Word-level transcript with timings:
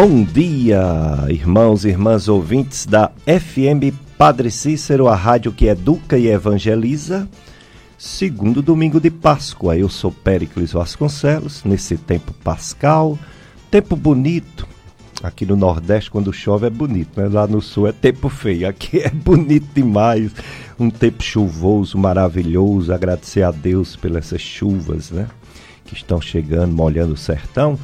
Bom 0.00 0.22
dia, 0.22 1.26
irmãos 1.28 1.84
e 1.84 1.88
irmãs 1.88 2.28
ouvintes 2.28 2.86
da 2.86 3.10
FM 3.26 3.92
Padre 4.16 4.48
Cícero, 4.48 5.08
a 5.08 5.16
rádio 5.16 5.50
que 5.50 5.66
educa 5.66 6.16
e 6.16 6.28
evangeliza. 6.28 7.28
Segundo 7.98 8.62
domingo 8.62 9.00
de 9.00 9.10
Páscoa, 9.10 9.76
eu 9.76 9.88
sou 9.88 10.12
Péricles 10.12 10.70
Vasconcelos, 10.70 11.64
nesse 11.64 11.96
tempo 11.96 12.32
pascal, 12.32 13.18
tempo 13.72 13.96
bonito. 13.96 14.68
Aqui 15.20 15.44
no 15.44 15.56
Nordeste, 15.56 16.12
quando 16.12 16.32
chove, 16.32 16.68
é 16.68 16.70
bonito, 16.70 17.20
né? 17.20 17.26
Lá 17.26 17.48
no 17.48 17.60
Sul 17.60 17.88
é 17.88 17.92
tempo 17.92 18.28
feio. 18.28 18.68
Aqui 18.68 19.00
é 19.00 19.10
bonito 19.10 19.66
demais. 19.74 20.30
Um 20.78 20.90
tempo 20.90 21.24
chuvoso, 21.24 21.98
maravilhoso. 21.98 22.94
Agradecer 22.94 23.42
a 23.42 23.50
Deus 23.50 23.96
pelas 23.96 24.32
chuvas, 24.38 25.10
né? 25.10 25.26
Que 25.84 25.94
estão 25.94 26.20
chegando, 26.20 26.72
molhando 26.72 27.14
o 27.14 27.16
sertão 27.16 27.76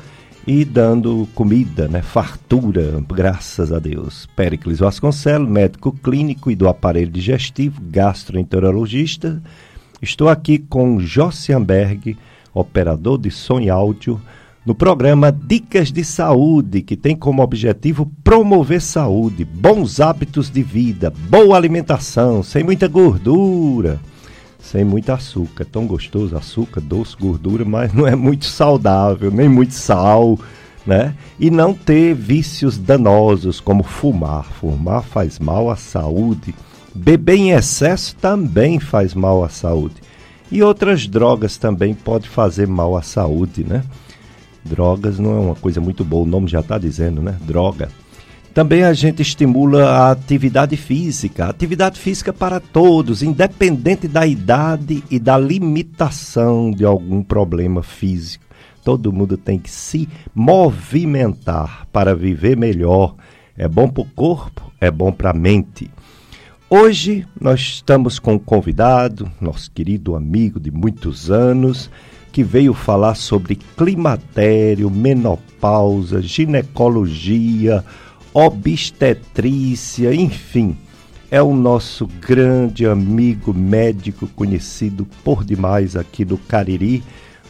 e 0.47 0.65
dando 0.65 1.27
comida, 1.35 1.89
né, 1.89 2.03
fartura, 2.03 3.03
graças 3.09 3.73
a 3.73 3.79
Deus. 3.79 4.27
Péricles 4.37 4.79
Vasconcelos, 4.79 5.49
médico 5.49 5.93
clínico 5.93 6.51
e 6.51 6.57
do 6.57 6.69
aparelho 6.69 7.11
digestivo, 7.11 7.81
gastroenterologista. 7.83 9.43
Estou 10.03 10.29
aqui 10.29 10.59
com 10.59 11.01
Jossianberg, 11.01 12.17
operador 12.53 13.19
de 13.19 13.31
som 13.31 13.59
e 13.59 13.71
áudio, 13.71 14.21
no 14.67 14.75
programa 14.75 15.33
Dicas 15.33 15.91
de 15.91 16.05
Saúde, 16.05 16.83
que 16.83 16.97
tem 16.97 17.17
como 17.17 17.43
objetivo 17.43 18.11
promover 18.23 18.81
saúde, 18.81 19.45
bons 19.45 20.01
hábitos 20.01 20.51
de 20.51 20.63
vida, 20.63 21.11
boa 21.11 21.57
alimentação, 21.57 22.43
sem 22.43 22.63
muita 22.63 22.87
gordura 22.89 24.01
sem 24.65 24.85
muito 24.85 25.11
açúcar. 25.11 25.65
Tão 25.65 25.87
gostoso, 25.87 26.37
açúcar, 26.37 26.81
doce, 26.81 27.15
gordura, 27.17 27.65
mas 27.65 27.93
não 27.93 28.07
é 28.07 28.17
muito 28.17 28.47
saudável, 28.47 29.31
nem 29.31 29.49
muito 29.49 29.75
sal, 29.75 30.39
né? 30.87 31.15
E 31.39 31.51
não 31.51 31.75
ter 31.75 32.15
vícios 32.15 32.79
danosos 32.79 33.61
como 33.61 33.83
fumar. 33.83 34.45
Fumar 34.45 35.03
faz 35.03 35.39
mal 35.39 35.71
à 35.71 35.77
saúde. 35.77 36.55
Beber 36.95 37.37
em 37.37 37.51
excesso 37.51 38.17
também 38.17 38.81
faz 38.81 39.15
mal 39.15 39.45
à 39.45 39.49
saúde. 39.49 39.97
E 40.51 40.63
outras 40.63 41.07
drogas 41.07 41.57
também 41.57 41.95
podem 41.95 42.29
fazer 42.29 42.67
mal 42.67 42.97
à 42.97 43.03
saúde, 43.03 43.65
né? 43.65 43.85
Drogas 44.65 45.19
não 45.19 45.33
é 45.33 45.41
uma 45.41 45.55
coisa 45.55 45.81
muito 45.81 46.05
boa, 46.05 46.25
o 46.25 46.29
nome 46.29 46.49
já 46.49 46.61
está 46.61 46.79
dizendo, 46.79 47.21
né? 47.21 47.37
Droga. 47.43 47.91
Também 48.55 48.85
a 48.85 48.93
gente 48.93 49.21
estimula 49.21 49.91
a 49.91 50.13
atividade 50.13 50.77
física, 50.77 51.47
atividade 51.47 51.99
física 51.99 52.33
para 52.33 52.61
todos, 52.61 53.21
independente 53.21 54.07
da 54.07 54.25
idade 54.25 55.03
e 55.11 55.19
da 55.19 55.37
limitação 55.37 56.71
de 56.71 56.85
algum 56.85 57.21
problema 57.21 57.83
físico. 57.83 58.45
Todo 58.85 59.13
mundo 59.13 59.37
tem 59.37 59.59
que 59.59 59.69
se 59.69 60.09
movimentar 60.33 61.89
para 61.93 62.15
viver 62.15 62.57
melhor. 62.57 63.17
É 63.59 63.67
bom 63.67 63.89
para 63.89 64.03
o 64.03 64.07
corpo, 64.15 64.73
é 64.81 64.89
bom 64.89 65.11
para 65.11 65.31
a 65.31 65.35
mente. 65.35 65.91
Hoje 66.71 67.27
nós 67.41 67.59
estamos 67.59 68.21
com 68.21 68.35
um 68.35 68.39
convidado, 68.39 69.29
nosso 69.41 69.69
querido 69.69 70.15
amigo 70.15 70.61
de 70.61 70.71
muitos 70.71 71.29
anos, 71.29 71.91
que 72.31 72.45
veio 72.45 72.73
falar 72.73 73.17
sobre 73.17 73.57
climatério, 73.77 74.89
menopausa, 74.91 76.23
ginecologia, 76.23 77.85
obstetrícia, 78.35 80.13
enfim. 80.13 80.77
É 81.31 81.41
o 81.41 81.55
nosso 81.55 82.07
grande 82.07 82.85
amigo 82.85 83.55
médico 83.55 84.27
conhecido 84.27 85.07
por 85.23 85.45
demais 85.45 85.97
aqui 85.97 86.25
do 86.25 86.37
Cariri, 86.37 87.03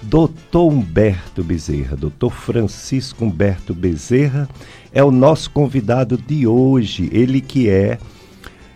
Doutor 0.03 0.71
Humberto 0.71 1.43
Bezerra. 1.43 1.97
Doutor 1.97 2.31
Francisco 2.31 3.25
Humberto 3.25 3.75
Bezerra 3.75 4.49
é 4.93 5.03
o 5.03 5.11
nosso 5.11 5.51
convidado 5.51 6.19
de 6.19 6.47
hoje. 6.47 7.09
Ele 7.13 7.41
que 7.41 7.69
é, 7.71 7.99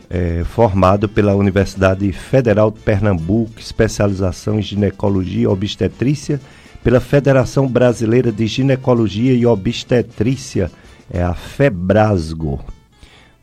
é 0.08 0.42
formado 0.44 1.08
pela 1.08 1.34
Universidade 1.34 2.10
Federal 2.12 2.70
de 2.70 2.80
Pernambuco, 2.80 3.60
especialização 3.60 4.58
em 4.58 4.62
ginecologia 4.62 5.42
e 5.42 5.46
obstetrícia, 5.46 6.40
pela 6.82 7.00
Federação 7.00 7.66
Brasileira 7.68 8.32
de 8.32 8.46
Ginecologia 8.46 9.34
e 9.34 9.44
Obstetrícia 9.44 10.70
é 11.10 11.22
a 11.22 11.34
Febrasgo. 11.34 12.60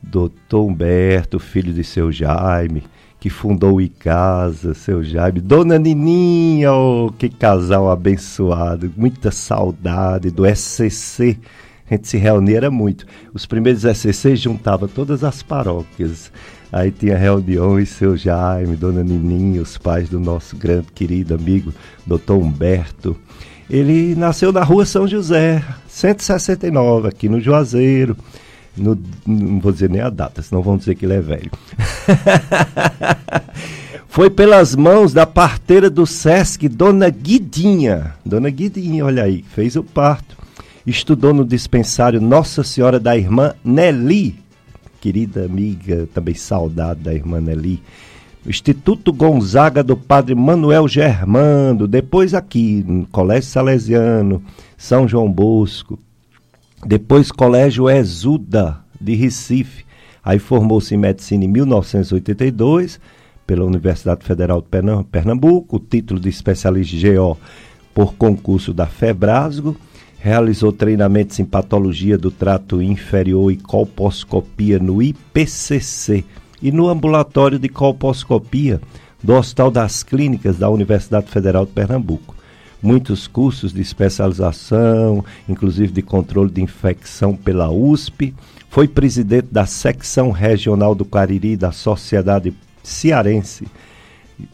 Doutor 0.02 0.66
Humberto, 0.66 1.40
filho 1.40 1.74
de 1.74 1.84
seu 1.84 2.12
Jaime, 2.12 2.84
que 3.20 3.30
fundou 3.30 3.76
o 3.76 3.82
Icasa, 3.82 4.74
seu 4.74 5.04
Jaime. 5.04 5.42
Dona 5.42 5.80
Nininha, 5.80 6.72
oh, 6.72 7.12
que 7.18 7.28
casal 7.28 7.90
abençoado, 7.90 8.94
muita 8.96 9.32
saudade 9.32 10.30
do 10.30 10.44
SCC. 10.46 11.40
A 11.90 11.96
gente 11.96 12.08
se 12.08 12.18
reunia 12.18 12.58
era 12.58 12.72
muito. 12.72 13.06
Os 13.34 13.46
primeiros 13.46 13.84
SCC 13.84 14.36
juntavam 14.36 14.88
todas 14.88 15.24
as 15.24 15.42
paróquias. 15.42 16.32
Aí 16.72 16.92
tinha 16.92 17.18
reuniões, 17.18 17.90
seu 17.90 18.18
Jaime, 18.18 18.76
Dona 18.76 19.04
Nininha, 19.04 19.62
os 19.62 19.78
pais 19.78 20.10
do 20.10 20.20
nosso 20.20 20.56
grande 20.56 20.92
querido 20.94 21.34
amigo, 21.34 21.74
doutor 22.06 22.38
Humberto. 22.38 23.16
Ele 23.70 24.16
nasceu 24.16 24.52
na 24.52 24.64
rua 24.64 24.86
São 24.86 25.08
José, 25.08 25.64
169, 25.88 27.08
aqui 27.08 27.28
no 27.28 27.42
Juazeiro. 27.42 28.16
No, 28.78 29.00
não 29.26 29.60
vou 29.60 29.72
dizer 29.72 29.90
nem 29.90 30.02
a 30.02 30.10
data, 30.10 30.42
senão 30.42 30.62
vão 30.62 30.78
dizer 30.78 30.96
que 30.96 31.06
ele 31.06 31.14
é 31.14 31.22
velho. 31.22 31.52
Foi 34.08 34.30
pelas 34.30 34.76
mãos 34.76 35.14
da 35.14 35.26
parteira 35.26 35.90
do 35.90 36.06
Sesc, 36.06 36.70
Dona 36.70 37.10
Guidinha. 37.10 38.14
Dona 38.26 38.50
Guidinha, 38.50 39.06
olha 39.06 39.24
aí, 39.24 39.44
fez 39.54 39.76
o 39.76 39.84
parto. 39.84 40.38
Estudou 40.86 41.34
no 41.34 41.44
dispensário 41.44 42.22
Nossa 42.22 42.64
Senhora 42.64 43.00
da 43.00 43.18
Irmã 43.18 43.54
Nelly. 43.64 44.36
Querida 45.02 45.46
amiga, 45.46 46.08
também 46.14 46.34
saudade 46.34 47.02
da 47.02 47.14
irmã 47.14 47.42
Nelly. 47.42 47.82
Instituto 48.48 49.12
Gonzaga 49.12 49.84
do 49.84 49.98
Padre 49.98 50.36
Manuel 50.36 50.88
Germando, 50.88 51.88
depois 51.88 52.36
aqui 52.36 52.86
no 52.88 53.08
Colégio 53.08 53.50
Salesiano, 53.50 54.44
São 54.78 55.08
João 55.08 55.32
Bosco, 55.32 55.98
depois 56.86 57.32
Colégio 57.32 57.90
Exuda 57.90 58.80
de 59.02 59.16
Recife, 59.16 59.84
aí 60.24 60.38
formou-se 60.38 60.94
em 60.94 60.98
medicina 60.98 61.44
em 61.44 61.48
1982 61.48 63.00
pela 63.48 63.66
Universidade 63.66 64.24
Federal 64.24 64.62
de 64.62 64.68
Pernambuco, 65.12 65.80
título 65.80 66.20
de 66.20 66.30
especialista 66.30 66.96
em 66.96 67.16
GO 67.16 67.38
por 67.96 68.14
concurso 68.14 68.74
da 68.74 68.86
Febrasgo, 68.86 69.76
realizou 70.20 70.72
treinamentos 70.72 71.40
em 71.40 71.46
patologia 71.46 72.16
do 72.16 72.30
trato 72.30 72.80
inferior 72.80 73.52
e 73.52 73.58
colposcopia 73.58 74.78
no 74.78 75.02
IPCC 75.02 76.24
e 76.62 76.72
no 76.72 76.90
ambulatório 76.90 77.60
de 77.60 77.70
colposcopia 77.70 78.82
do 79.24 79.34
Hospital 79.34 79.72
das 79.72 80.04
Clínicas 80.04 80.58
da 80.58 80.70
Universidade 80.70 81.30
Federal 81.30 81.66
de 81.66 81.72
Pernambuco. 81.72 82.36
Muitos 82.82 83.28
cursos 83.28 83.74
de 83.74 83.82
especialização, 83.82 85.26
inclusive 85.50 85.92
de 85.92 86.02
controle 86.02 86.52
de 86.52 86.62
infecção 86.62 87.36
pela 87.36 87.72
USP. 87.72 88.36
Foi 88.70 88.88
presidente 88.88 89.48
da 89.52 89.66
secção 89.66 90.30
regional 90.32 90.94
do 90.94 91.06
Cariri 91.06 91.58
da 91.58 91.72
Sociedade 91.72 92.54
Cearense 92.84 93.66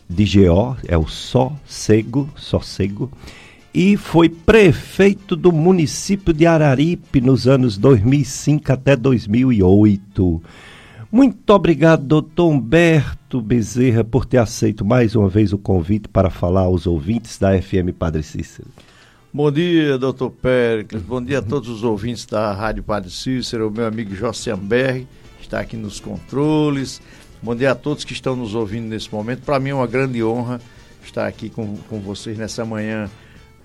de 0.10 0.26
GO, 0.26 0.78
é 0.88 0.98
o 0.98 1.08
Sossego, 1.08 2.30
Sossego, 2.36 3.12
e 3.74 3.98
foi 3.98 4.30
prefeito 4.30 5.36
do 5.36 5.52
município 5.52 6.34
de 6.34 6.46
Araripe 6.46 7.22
nos 7.22 7.48
anos 7.48 7.78
2005 7.78 8.72
até 8.72 8.96
2008. 8.96 10.42
Muito 11.12 11.50
obrigado, 11.50 12.06
doutor 12.06 12.50
Humberto 12.50 13.42
Bezerra, 13.42 14.02
por 14.02 14.26
ter 14.26 14.38
aceito 14.38 14.86
mais 14.86 15.14
uma 15.14 15.28
vez 15.28 15.52
o 15.52 15.58
convite 15.58 16.08
para 16.08 16.30
falar 16.30 16.62
aos 16.62 16.88
ouvintes 16.88 17.38
da 17.38 17.62
FM 17.62 17.92
Padre 18.00 18.24
Cícero. 18.24 18.70
Bom 19.34 19.52
dia, 19.52 19.98
doutor 19.98 20.30
Péricles. 20.30 21.02
Bom 21.02 21.22
dia 21.22 21.40
a 21.40 21.42
todos 21.42 21.68
os 21.68 21.84
ouvintes 21.84 22.26
da 22.26 22.54
Rádio 22.54 22.82
Padre 22.82 23.12
Cícero. 23.12 23.68
O 23.68 23.72
meu 23.72 23.86
amigo 23.86 24.16
Josiamberg 24.16 25.06
está 25.42 25.60
aqui 25.60 25.76
nos 25.76 26.00
controles. 26.00 27.02
Bom 27.42 27.54
dia 27.54 27.72
a 27.72 27.76
todos 27.76 28.06
que 28.06 28.14
estão 28.14 28.34
nos 28.34 28.56
ouvindo 28.56 28.88
nesse 28.88 29.14
momento. 29.14 29.42
Para 29.42 29.60
mim 29.60 29.72
é 29.72 29.76
uma 29.76 29.88
grande 29.88 30.24
honra 30.24 30.62
estar 31.04 31.28
aqui 31.28 31.50
com, 31.50 31.76
com 31.90 32.00
vocês 32.00 32.38
nessa 32.38 32.64
manhã 32.64 33.10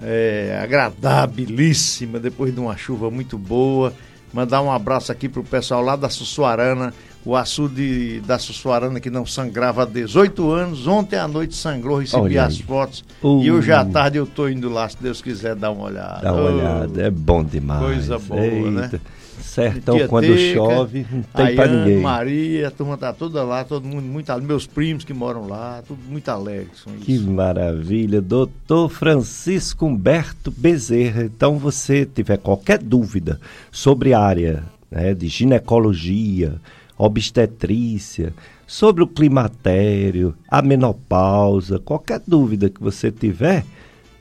é, 0.02 0.58
agradabilíssima, 0.60 2.18
depois 2.18 2.52
de 2.52 2.58
uma 2.58 2.76
chuva 2.76 3.08
muito 3.08 3.38
boa. 3.38 3.92
Mandar 4.32 4.62
um 4.62 4.72
abraço 4.72 5.12
aqui 5.12 5.28
para 5.28 5.40
o 5.40 5.44
pessoal 5.44 5.80
lá 5.80 5.94
da 5.94 6.08
Sussuarana, 6.08 6.92
o 7.26 7.34
açude 7.34 8.20
da 8.20 8.38
Sussuarana 8.38 9.00
que 9.00 9.10
não 9.10 9.26
sangrava 9.26 9.82
há 9.82 9.84
18 9.84 10.50
anos. 10.52 10.86
Ontem 10.86 11.18
à 11.18 11.26
noite 11.26 11.56
sangrou, 11.56 11.98
recebi 11.98 12.38
as 12.38 12.58
fotos. 12.60 13.04
Uh. 13.20 13.42
E 13.42 13.50
hoje 13.50 13.72
à 13.72 13.84
tarde 13.84 14.16
eu 14.16 14.24
estou 14.24 14.48
indo 14.48 14.70
lá, 14.70 14.88
se 14.88 14.96
Deus 15.00 15.20
quiser, 15.20 15.56
dar 15.56 15.72
uma 15.72 15.86
olhada. 15.86 16.20
Dá 16.22 16.32
uma 16.32 16.42
oh. 16.42 16.54
olhada, 16.54 17.02
é 17.02 17.10
bom 17.10 17.42
demais. 17.42 17.80
Coisa 17.80 18.18
boa, 18.20 18.40
né? 18.40 18.82
Eita. 18.84 18.96
né? 18.96 19.00
Sertão, 19.42 19.98
quando 20.08 20.36
chove, 20.38 21.06
não 21.10 21.22
tem 21.22 21.54
para 21.54 21.66
ninguém. 21.66 22.00
Maria, 22.00 22.68
a 22.68 22.70
turma 22.70 22.96
tá 22.96 23.12
toda 23.12 23.42
lá, 23.42 23.64
todo 23.64 23.86
mundo 23.86 24.04
muito 24.04 24.30
alegre. 24.30 24.48
Meus 24.48 24.66
primos 24.66 25.04
que 25.04 25.12
moram 25.12 25.46
lá, 25.46 25.82
tudo 25.86 26.00
muito 26.08 26.28
alegre 26.30 26.68
com 26.84 26.94
isso. 26.94 27.04
Que 27.04 27.18
maravilha. 27.18 28.22
Doutor 28.22 28.88
Francisco 28.88 29.84
Humberto 29.84 30.50
Bezerra. 30.50 31.24
Então, 31.24 31.58
você 31.58 32.06
tiver 32.06 32.38
qualquer 32.38 32.78
dúvida 32.78 33.38
sobre 33.70 34.14
a 34.14 34.20
área 34.20 34.62
né, 34.90 35.12
de 35.12 35.28
ginecologia, 35.28 36.54
obstetrícia, 36.98 38.32
sobre 38.66 39.02
o 39.02 39.06
climatério, 39.06 40.34
a 40.48 40.60
menopausa, 40.60 41.78
qualquer 41.78 42.20
dúvida 42.26 42.68
que 42.68 42.82
você 42.82 43.10
tiver, 43.10 43.64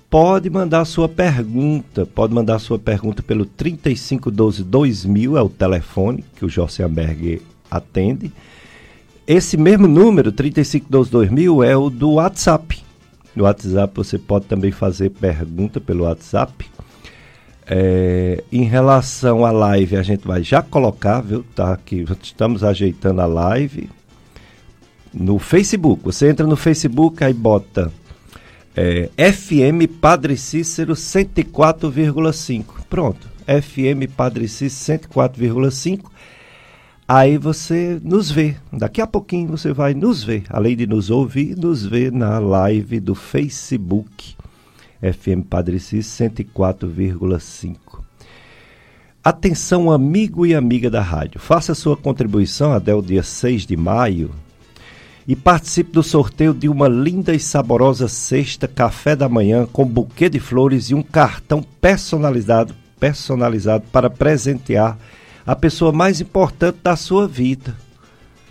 pode 0.10 0.50
mandar 0.50 0.86
sua 0.86 1.10
pergunta. 1.10 2.06
Pode 2.06 2.34
mandar 2.34 2.60
sua 2.60 2.78
pergunta 2.78 3.24
pelo 3.24 3.46
3512 3.46 4.64
2000, 4.64 5.38
é 5.38 5.42
o 5.42 5.50
telefone 5.50 6.24
que 6.36 6.46
o 6.46 6.50
Jossenberg 6.50 7.42
atende. 7.70 8.32
Esse 9.28 9.58
mesmo 9.58 9.88
número, 9.88 10.32
3512 10.32 11.12
2000, 11.12 11.64
é 11.64 11.76
o 11.76 11.90
do 11.90 12.12
WhatsApp. 12.14 12.84
No 13.36 13.44
WhatsApp 13.44 13.94
você 13.96 14.18
pode 14.18 14.46
também 14.46 14.72
fazer 14.72 15.10
pergunta 15.10 15.82
pelo 15.82 16.04
WhatsApp. 16.04 16.66
É, 17.68 18.44
em 18.52 18.64
relação 18.64 19.46
à 19.46 19.52
live, 19.52 19.98
a 19.98 20.04
gente 20.04 20.28
vai 20.28 20.44
já 20.44 20.62
colocar, 20.62 21.22
viu? 21.22 21.44
Tá 21.56 21.74
aqui, 21.74 22.06
estamos 22.22 22.64
ajeitando 22.64 23.22
a 23.22 23.26
live 23.26 23.90
no 25.14 25.40
Facebook. 25.40 26.04
Você 26.04 26.30
entra 26.30 26.46
no 26.46 26.56
Facebook, 26.56 27.24
aí 27.24 27.34
bota 27.34 27.92
é, 28.76 29.10
FM 29.18 29.90
Padre 30.00 30.36
Cícero 30.36 30.94
104,5. 30.94 32.66
Pronto, 32.90 33.28
FM 33.46 34.12
Padre 34.16 34.48
Cícero 34.48 35.00
104,5. 35.10 36.12
Aí 37.08 37.38
você 37.38 38.00
nos 38.04 38.32
vê. 38.32 38.56
Daqui 38.74 39.00
a 39.00 39.08
pouquinho 39.08 39.50
você 39.50 39.72
vai 39.72 39.94
nos 39.94 40.24
ver. 40.24 40.44
Além 40.50 40.76
de 40.76 40.88
nos 40.88 41.10
ouvir, 41.10 41.56
nos 41.56 41.86
vê 41.86 42.10
na 42.12 42.40
live 42.40 43.00
do 43.00 43.16
Facebook. 43.16 44.36
FM 45.02 45.48
Padre 45.50 45.80
Cícero 45.80 46.34
104,5. 46.34 47.78
Atenção, 49.24 49.92
amigo 49.92 50.46
e 50.46 50.54
amiga 50.54 50.90
da 50.90 51.02
rádio. 51.02 51.40
Faça 51.40 51.74
sua 51.74 51.98
contribuição 51.98 52.74
até 52.74 52.94
o 52.94 53.02
dia 53.02 53.24
6 53.24 53.66
de 53.66 53.76
maio 53.76 54.32
e 55.28 55.36
participe 55.36 55.92
do 55.92 56.04
sorteio 56.04 56.54
de 56.54 56.70
uma 56.70 56.88
linda 56.88 57.34
e 57.34 57.40
saborosa 57.40 58.08
cesta 58.08 58.68
café 58.68 59.16
da 59.16 59.28
manhã 59.28 59.66
com 59.66 59.86
buquê 59.86 60.30
de 60.30 60.40
flores 60.40 60.92
e 60.92 60.94
um 60.94 61.02
cartão 61.02 61.64
personalizado, 61.82 62.76
personalizado 63.00 63.86
para 63.92 64.10
presentear 64.10 64.98
a 65.46 65.56
pessoa 65.56 65.92
mais 65.92 66.22
importante 66.22 66.78
da 66.84 66.96
sua 66.96 67.28
vida, 67.28 67.76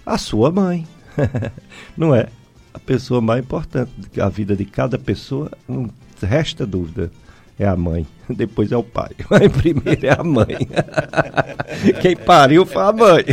a 0.05 0.19
sua 0.19 0.51
mãe. 0.51 0.87
não 1.97 2.15
é? 2.15 2.29
A 2.75 2.79
pessoa 2.79 3.21
mais 3.21 3.43
importante 3.43 3.91
da 4.15 4.29
vida 4.29 4.57
de 4.57 4.65
cada 4.65 4.99
pessoa, 4.99 5.51
não 5.69 5.89
resta 6.21 6.67
dúvida 6.67 7.11
é 7.59 7.67
a 7.67 7.77
mãe, 7.77 8.05
depois 8.29 8.73
é 8.73 8.77
o 8.77 8.83
pai. 8.83 9.11
Mas 9.31 9.53
primeiro 9.53 10.07
é 10.07 10.11
a 10.11 10.25
mãe. 10.25 10.69
Quem 12.03 12.17
pariu 12.17 12.67
foi 12.67 12.83
a 12.83 12.93
mãe. 12.93 13.25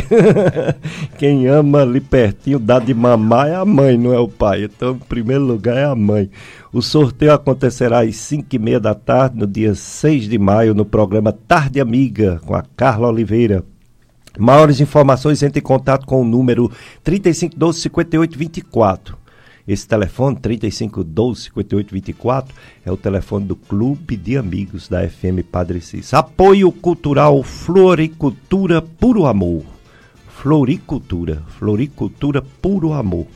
Quem 1.18 1.48
ama 1.48 1.82
ali 1.82 2.00
pertinho, 2.00 2.58
dá 2.58 2.78
de 2.78 2.94
mamar 2.94 3.48
é 3.48 3.54
a 3.54 3.64
mãe, 3.64 3.98
não 3.98 4.12
é 4.12 4.18
o 4.18 4.28
pai. 4.28 4.64
Então, 4.64 4.92
em 4.94 4.98
primeiro 4.98 5.44
lugar 5.44 5.76
é 5.76 5.84
a 5.84 5.94
mãe. 5.94 6.30
O 6.72 6.80
sorteio 6.80 7.32
acontecerá 7.32 8.00
às 8.00 8.16
5 8.16 8.46
e 8.54 8.58
meia 8.58 8.80
da 8.80 8.94
tarde, 8.94 9.38
no 9.38 9.46
dia 9.46 9.74
6 9.74 10.28
de 10.28 10.38
maio, 10.38 10.74
no 10.74 10.84
programa 10.84 11.32
Tarde 11.32 11.80
Amiga, 11.80 12.40
com 12.46 12.54
a 12.54 12.62
Carla 12.76 13.08
Oliveira. 13.08 13.64
Maiores 14.38 14.80
informações, 14.80 15.42
entre 15.42 15.60
em 15.60 15.62
contato 15.62 16.06
com 16.06 16.22
o 16.22 16.24
número 16.24 16.70
3512 17.04 17.80
5824. 17.80 19.21
Esse 19.66 19.86
telefone, 19.86 20.36
3512 20.36 21.42
5824, 21.42 22.54
é 22.84 22.90
o 22.90 22.96
telefone 22.96 23.46
do 23.46 23.54
Clube 23.54 24.16
de 24.16 24.36
Amigos 24.36 24.88
da 24.88 25.08
FM 25.08 25.44
Padre 25.50 25.80
Cis. 25.80 26.12
Apoio 26.12 26.72
Cultural 26.72 27.42
Floricultura 27.42 28.82
Puro 28.82 29.26
Amor. 29.26 29.62
Floricultura, 30.26 31.42
Floricultura 31.58 32.42
Puro 32.60 32.92
Amor. 32.92 33.26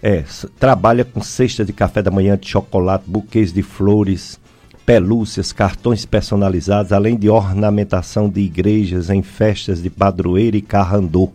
É, 0.00 0.24
trabalha 0.58 1.04
com 1.04 1.20
cesta 1.20 1.64
de 1.64 1.72
café 1.72 2.02
da 2.02 2.10
manhã 2.10 2.36
de 2.36 2.48
chocolate, 2.48 3.04
buquês 3.08 3.52
de 3.52 3.62
flores, 3.62 4.38
pelúcias, 4.86 5.52
cartões 5.52 6.04
personalizados, 6.04 6.92
além 6.92 7.16
de 7.16 7.28
ornamentação 7.28 8.28
de 8.28 8.40
igrejas 8.40 9.10
em 9.10 9.22
festas 9.22 9.82
de 9.82 9.90
padroeiro 9.90 10.56
e 10.56 10.62
carrandô. 10.62 11.32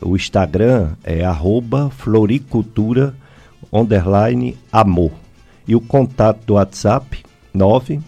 O 0.00 0.16
Instagram 0.16 0.92
é 1.02 1.24
arroba 1.24 1.90
floricultura 1.90 3.16
underline 3.72 4.56
amor. 4.72 5.10
E 5.66 5.74
o 5.74 5.80
contato 5.80 6.46
do 6.46 6.54
WhatsApp 6.54 7.24
9 7.52 8.00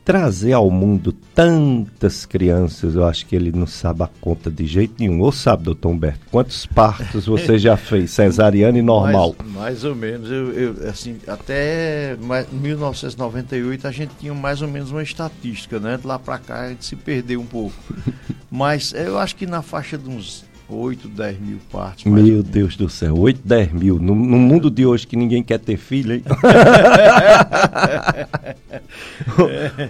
trazer 0.05 0.53
ao 0.53 0.69
mundo 0.69 1.13
tantas 1.33 2.27
crianças, 2.27 2.97
eu 2.97 3.07
acho 3.07 3.25
que 3.25 3.37
ele 3.37 3.53
não 3.53 3.69
sabe 3.69 4.03
a 4.03 4.11
conta 4.21 4.51
de 4.51 4.67
jeito 4.67 4.95
nenhum. 4.99 5.21
Ou 5.21 5.31
sabe, 5.31 5.63
doutor 5.63 5.91
Humberto, 5.91 6.27
quantos 6.29 6.67
partos 6.67 7.27
você 7.27 7.57
já 7.57 7.77
fez, 7.77 8.11
cesariana 8.13 8.77
e 8.77 8.83
normal? 8.83 9.37
Mais, 9.39 9.55
mais 9.55 9.85
ou 9.85 9.95
menos, 9.95 10.29
eu, 10.29 10.53
eu, 10.53 10.89
assim, 10.89 11.19
até 11.25 12.17
1998 12.51 13.87
a 13.87 13.93
gente 13.93 14.13
tinha 14.19 14.35
mais 14.35 14.61
ou 14.61 14.67
menos 14.67 14.91
uma 14.91 15.05
estatística, 15.05 15.79
né? 15.79 15.97
De 15.97 16.05
lá 16.07 16.19
para 16.19 16.37
cá 16.39 16.63
a 16.63 16.69
gente 16.71 16.85
se 16.85 16.97
perdeu 16.97 17.41
um 17.41 17.47
pouco. 17.47 17.77
Mas 18.51 18.93
eu 18.93 19.19
acho 19.19 19.37
que 19.37 19.47
na 19.47 19.63
faixa 19.63 19.97
de 19.97 20.11
uns 20.11 20.45
8, 20.73 21.09
10 21.09 21.41
mil 21.41 21.59
partes. 21.71 22.05
Meu 22.05 22.43
Deus 22.43 22.77
do 22.77 22.89
céu, 22.89 23.19
8, 23.19 23.41
10 23.45 23.73
mil. 23.73 23.99
No, 23.99 24.15
no, 24.15 24.39
mundo 24.39 24.71
de 24.71 24.87
hoje 24.87 25.07
que 25.07 25.17
ninguém 25.17 25.43
quer 25.43 25.59
ter 25.59 25.77
filho, 25.77 26.15
hein? 26.15 26.23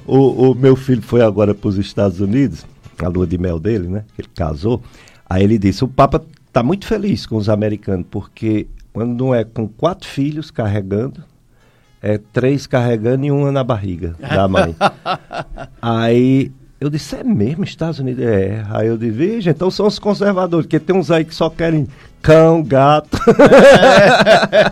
o, 0.06 0.50
o, 0.50 0.54
meu 0.54 0.76
filho 0.76 1.02
foi 1.02 1.22
agora 1.22 1.54
para 1.54 1.68
os 1.68 1.78
Estados 1.78 2.20
Unidos, 2.20 2.66
a 2.98 3.08
lua 3.08 3.26
de 3.26 3.38
mel 3.38 3.58
dele, 3.58 3.88
né? 3.88 4.04
Ele 4.18 4.28
casou. 4.34 4.82
Aí 5.28 5.44
ele 5.44 5.58
disse: 5.58 5.84
o 5.84 5.88
Papa 5.88 6.22
está 6.46 6.62
muito 6.62 6.86
feliz 6.86 7.26
com 7.26 7.36
os 7.36 7.48
americanos, 7.48 8.06
porque 8.10 8.66
quando 8.92 9.24
não 9.24 9.34
é 9.34 9.44
com 9.44 9.68
quatro 9.68 10.08
filhos 10.08 10.50
carregando, 10.50 11.22
é 12.02 12.18
três 12.18 12.66
carregando 12.66 13.24
e 13.24 13.30
uma 13.30 13.52
na 13.52 13.62
barriga 13.62 14.16
da 14.20 14.48
mãe. 14.48 14.74
Aí 15.80 16.50
eu 16.82 16.90
disse, 16.90 17.14
é 17.14 17.22
mesmo, 17.22 17.62
Estados 17.62 18.00
Unidos? 18.00 18.24
É. 18.24 18.64
Aí 18.70 18.88
eu 18.88 18.98
disse, 18.98 19.12
veja, 19.12 19.50
então 19.52 19.70
são 19.70 19.86
os 19.86 20.00
conservadores, 20.00 20.66
porque 20.66 20.80
tem 20.80 20.96
uns 20.96 21.12
aí 21.12 21.24
que 21.24 21.32
só 21.32 21.48
querem 21.48 21.86
cão, 22.20 22.60
gato. 22.60 23.16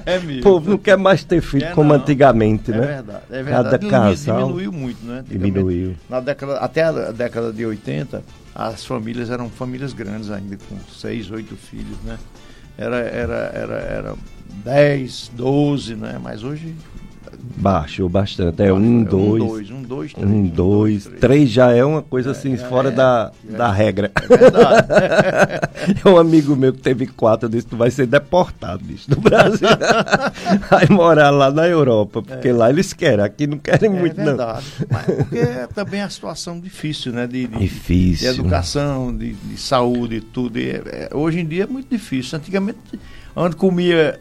É, 0.07 0.17
é 0.17 0.19
mesmo. 0.21 0.41
O 0.41 0.43
povo 0.43 0.71
não 0.71 0.79
quer 0.79 0.97
mais 0.97 1.23
ter 1.23 1.41
filho 1.41 1.67
é, 1.67 1.73
como 1.73 1.91
não. 1.91 2.01
antigamente, 2.01 2.73
é 2.73 2.75
né? 2.75 2.87
Verdade, 2.87 3.23
é 3.31 3.43
verdade. 3.45 3.71
Cada 3.71 3.91
casal. 3.91 4.41
Diminuiu 4.41 4.73
muito, 4.73 5.07
né? 5.07 5.25
Diminuiu. 5.25 5.95
Na 6.09 6.19
década, 6.19 6.59
até 6.59 6.83
a 6.83 7.13
década 7.13 7.53
de 7.53 7.65
80, 7.65 8.25
as 8.57 8.85
famílias 8.85 9.31
eram 9.31 9.49
famílias 9.49 9.93
grandes 9.93 10.33
ainda, 10.33 10.59
com 10.69 10.77
seis, 10.93 11.31
oito 11.31 11.55
filhos, 11.55 11.97
né? 12.05 12.19
Era, 12.77 12.97
era, 12.97 13.53
era, 13.55 13.75
era 13.75 14.15
10, 14.65 15.31
12, 15.37 15.95
né? 15.95 16.19
Mas 16.21 16.43
hoje 16.43 16.75
Baixou 17.57 18.09
bastante. 18.09 18.63
É 18.63 18.73
um, 18.73 19.03
dois. 19.03 19.43
Um, 19.43 19.47
dois, 19.47 19.71
um, 19.71 19.83
dois, 19.83 20.13
três. 20.13 20.31
Um, 20.31 20.47
dois. 20.47 21.05
Três. 21.05 21.21
três 21.21 21.51
já 21.51 21.73
é 21.73 21.85
uma 21.85 22.03
coisa 22.03 22.31
assim, 22.31 22.55
é, 22.55 22.57
fora 22.57 22.89
é, 22.89 22.93
da, 22.93 23.33
é, 23.49 23.57
da 23.57 23.71
regra. 23.71 24.11
É 24.15 24.37
verdade. 24.37 24.89
é 26.05 26.09
um 26.09 26.17
amigo 26.17 26.57
meu 26.57 26.73
que 26.73 26.81
teve 26.81 27.07
quatro, 27.07 27.47
eu 27.47 27.51
disse: 27.51 27.67
tu 27.67 27.77
vai 27.77 27.91
ser 27.91 28.07
deportado, 28.07 28.83
bicho, 28.85 29.11
do 29.11 29.21
Brasil. 29.21 29.69
Vai 30.71 30.87
morar 30.89 31.31
lá 31.31 31.51
na 31.51 31.67
Europa, 31.67 32.23
porque 32.23 32.49
é. 32.49 32.53
lá 32.53 32.71
eles 32.71 32.93
querem, 32.93 33.25
aqui 33.25 33.47
não 33.47 33.59
querem 33.59 33.91
muito, 33.91 34.17
não. 34.17 34.23
É 34.23 34.27
verdade. 34.27 34.67
Mas 34.91 35.05
porque 35.05 35.39
é 35.39 35.67
também 35.67 36.01
a 36.01 36.09
situação 36.09 36.59
difícil, 36.59 37.13
né? 37.13 37.27
De, 37.27 37.47
de 37.47 37.59
difícil. 37.59 38.33
De 38.33 38.41
educação, 38.41 39.15
de, 39.15 39.33
de 39.33 39.61
saúde, 39.61 40.21
tudo. 40.21 40.59
E, 40.59 40.71
é, 40.71 41.11
hoje 41.13 41.41
em 41.41 41.47
dia 41.47 41.65
é 41.65 41.67
muito 41.67 41.89
difícil. 41.91 42.39
Antigamente, 42.39 42.79
onde 43.35 43.57
comia 43.57 44.21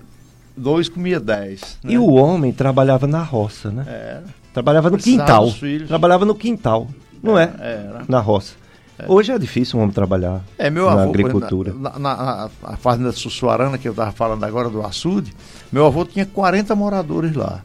dois 0.60 0.90
comia 0.90 1.20
dez. 1.20 1.78
Né? 1.84 1.94
E 1.94 1.98
o 1.98 2.14
homem 2.14 2.52
trabalhava 2.52 3.08
na 3.08 3.24
roça, 3.24 3.72
né? 3.72 3.86
Era. 3.88 4.24
Trabalhava 4.54 4.90
no 4.90 4.98
quintal. 4.98 5.54
Trabalhava 5.88 6.26
no 6.26 6.36
quintal, 6.36 6.88
não 7.24 7.38
é? 7.38 7.52
Era. 7.60 8.04
Na 8.08 8.20
roça. 8.20 8.54
É. 8.98 9.06
Hoje 9.08 9.32
é 9.32 9.40
difícil 9.40 9.80
um 9.80 9.84
homem 9.84 9.94
trabalhar 9.94 10.42
é, 10.58 10.70
meu 10.70 10.86
na 10.86 11.04
avô, 11.04 11.10
agricultura. 11.10 11.74
Na, 11.74 11.92
na, 11.92 12.00
na, 12.00 12.50
na 12.62 12.78
fazenda 12.78 13.12
Sussuarana, 13.14 13.78
que 13.78 13.88
eu 13.88 13.94
estava 13.94 14.12
falando 14.12 14.44
agora 14.44 14.70
do 14.70 14.86
açude, 14.86 15.34
meu 15.72 15.86
avô 15.86 16.04
tinha 16.04 16.26
40 16.26 16.76
moradores 16.76 17.34
lá. 17.34 17.64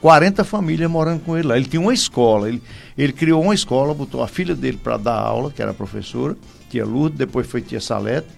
40 0.00 0.42
famílias 0.44 0.90
morando 0.90 1.20
com 1.20 1.36
ele 1.36 1.48
lá. 1.48 1.56
Ele 1.56 1.66
tinha 1.66 1.80
uma 1.80 1.92
escola, 1.92 2.48
ele, 2.48 2.62
ele 2.96 3.12
criou 3.12 3.42
uma 3.42 3.54
escola, 3.54 3.92
botou 3.92 4.22
a 4.22 4.28
filha 4.28 4.54
dele 4.54 4.78
para 4.82 4.96
dar 4.96 5.18
aula, 5.18 5.50
que 5.50 5.60
era 5.60 5.74
professora, 5.74 6.34
tia 6.70 6.86
Lourdes, 6.86 7.18
depois 7.18 7.46
foi 7.46 7.60
tia 7.60 7.80
Salete, 7.80 8.28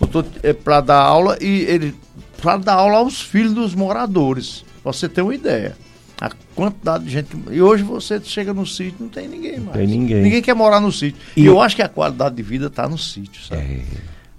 botou 0.00 0.24
é, 0.42 0.54
para 0.54 0.80
dar 0.80 1.02
aula 1.02 1.36
e 1.40 1.62
ele 1.64 1.94
para 2.42 2.58
dar 2.58 2.74
aula 2.74 2.98
aos 2.98 3.22
filhos 3.22 3.54
dos 3.54 3.74
moradores, 3.74 4.64
para 4.82 4.92
você 4.92 5.08
ter 5.08 5.22
uma 5.22 5.34
ideia. 5.34 5.76
A 6.20 6.30
quantidade 6.54 7.04
de 7.04 7.10
gente. 7.10 7.36
E 7.50 7.62
hoje 7.62 7.82
você 7.82 8.20
chega 8.20 8.52
no 8.52 8.66
sítio, 8.66 8.96
não 9.00 9.08
tem 9.08 9.28
ninguém 9.28 9.58
mais. 9.58 9.76
Tem 9.76 9.86
ninguém. 9.86 10.22
Ninguém 10.22 10.42
quer 10.42 10.54
morar 10.54 10.80
no 10.80 10.92
sítio. 10.92 11.20
E 11.36 11.46
eu 11.46 11.60
acho 11.60 11.74
que 11.74 11.82
a 11.82 11.88
qualidade 11.88 12.36
de 12.36 12.42
vida 12.42 12.66
está 12.66 12.88
no 12.88 12.98
sítio, 12.98 13.42
sabe? 13.42 13.62
É. 13.62 13.82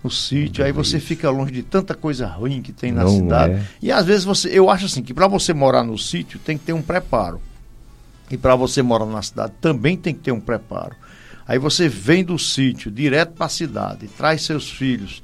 No 0.03 0.12
sítio, 0.12 0.63
aí 0.65 0.72
você 0.72 1.00
fica 1.00 1.29
longe 1.29 1.51
de 1.51 1.63
tanta 1.63 1.93
coisa 1.93 2.27
ruim 2.27 2.62
que 2.62 2.74
tem 2.74 2.91
na 2.91 3.03
não 3.03 3.10
cidade. 3.10 3.53
É. 3.53 3.63
E 3.81 3.91
às 3.91 4.05
vezes 4.05 4.24
você. 4.24 4.50
Eu 4.50 4.69
acho 4.69 4.86
assim 4.86 5.01
que 5.01 5.13
para 5.13 5.27
você 5.27 5.53
morar 5.53 5.83
no 5.83 5.98
sítio 5.98 6.39
tem 6.39 6.57
que 6.57 6.65
ter 6.65 6.74
um 6.74 6.81
preparo. 6.81 7.41
E 8.29 8.38
para 8.38 8.55
você 8.55 8.81
morar 8.81 9.05
na 9.05 9.22
cidade 9.22 9.53
também 9.60 9.98
tem 9.98 10.13
que 10.13 10.22
ter 10.22 10.31
um 10.31 10.39
preparo. 10.39 10.95
Aí 11.45 11.60
você 11.60 11.89
vem 11.89 12.24
do 12.24 12.39
sítio 12.39 12.89
direto 12.89 13.33
para 13.33 13.48
a 13.48 13.50
cidade, 13.50 14.07
traz 14.07 14.43
seus 14.43 14.69
filhos 14.69 15.22